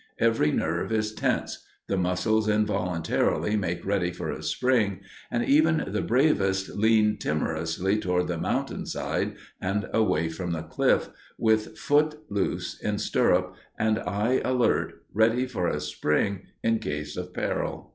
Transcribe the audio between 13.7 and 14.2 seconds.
and